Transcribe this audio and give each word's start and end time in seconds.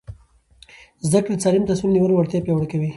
زده 1.07 1.19
کړه 1.23 1.35
د 1.37 1.41
سالم 1.43 1.63
تصمیم 1.71 1.91
نیولو 1.95 2.13
وړتیا 2.15 2.39
پیاوړې 2.43 2.67
کوي. 2.71 2.89